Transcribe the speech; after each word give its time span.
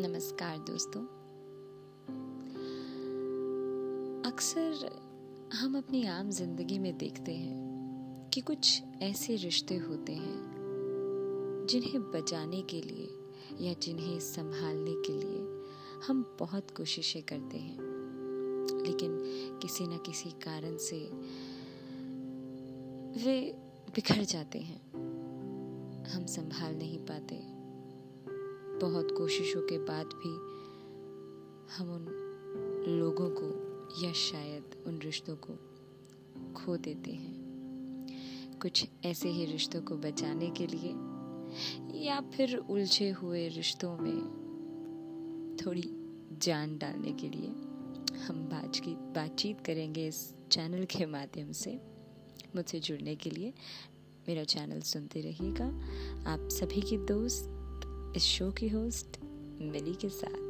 नमस्कार 0.00 0.58
दोस्तों। 0.58 1.02
अक्सर 4.32 5.00
हम 5.54 5.78
अपनी 5.78 6.06
आम 6.06 6.30
ज़िंदगी 6.30 6.78
में 6.78 6.98
देखते 6.98 7.34
हैं 7.34 7.56
कि 8.34 8.40
कुछ 8.40 8.82
ऐसे 9.02 9.36
रिश्ते 9.36 9.76
होते 9.76 10.12
हैं, 10.12 11.66
जिन्हें 11.70 12.10
बचाने 12.10 12.62
के 12.62 12.80
लिए 12.82 13.08
या 13.66 13.74
जिन्हें 13.74 14.20
संभालने 14.20 14.94
के 14.96 15.12
लिए 15.12 15.64
हम 16.06 16.36
बहुत 16.38 16.70
कोशिशें 16.70 17.22
करते 17.22 17.58
हैं। 17.58 17.78
लेकिन 18.86 19.18
किसी 19.62 19.86
न 19.86 19.98
किसी 19.98 20.30
कारण 20.30 20.76
से 20.76 21.10
वे 23.24 23.52
बिखर 23.94 24.24
जाते 24.24 24.58
हैं। 24.58 24.80
हम 26.08 26.26
संभाल 26.26 26.74
नहीं 26.74 26.98
पाते। 26.98 27.55
बहुत 28.80 29.14
कोशिशों 29.18 29.62
के 29.62 29.78
बाद 29.78 30.06
भी 30.06 30.30
हम 31.76 31.90
उन 31.90 32.04
लोगों 32.88 33.30
को 33.30 33.66
या 34.06 34.12
शायद 34.12 34.84
उन 34.86 34.98
रिश्तों 34.98 35.36
को 35.36 35.54
खो 36.52 36.76
देते 36.76 37.12
हैं। 37.12 37.36
कुछ 38.62 38.86
ऐसे 39.04 39.28
ही 39.28 39.44
रिश्तों 39.44 39.82
को 39.82 39.96
बचाने 39.96 40.50
के 40.50 40.66
लिए 40.66 40.90
या 42.04 42.20
फिर 42.20 42.56
उलझे 42.56 43.10
हुए 43.10 43.48
रिश्तों 43.48 43.98
में 43.98 44.20
थोड़ी 45.66 45.84
जान 46.38 46.78
डालने 46.78 47.12
के 47.12 47.28
लिए 47.28 47.48
हम 48.18 48.48
बात 48.48 48.76
की 48.76 48.90
बातचीत 48.90 49.60
करेंगे 49.60 50.06
इस 50.08 50.34
चैनल 50.52 50.84
के 50.84 51.06
माध्यम 51.06 51.52
से। 51.52 51.80
मुझसे 52.56 52.80
जुड़ने 52.80 53.14
के 53.16 53.30
लिए 53.30 53.52
मेरा 54.28 54.44
चैनल 54.44 54.80
सुनते 54.80 55.20
रहिएगा। 55.20 55.66
आप 56.32 56.48
सभी 56.48 56.80
की 56.80 56.98
दोस्त 56.98 57.55
इस 58.16 58.22
शो 58.22 58.50
की 58.50 58.68
होस्ट 58.68 59.06
मिली 59.60 59.94
के 59.94 60.08
साथ। 60.08 60.45